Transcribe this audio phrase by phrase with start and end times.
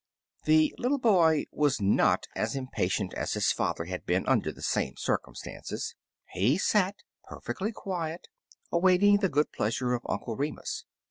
[0.45, 4.95] The little boy was not as impatient as his father had been under the same
[4.97, 5.93] circum stances.
[6.31, 8.27] He sat perfectly quiet,
[8.71, 10.85] awaiting the good pleasure of Uncle Remus.